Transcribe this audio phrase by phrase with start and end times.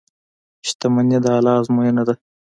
[0.67, 2.13] •شتمني د الله ازموینه ده.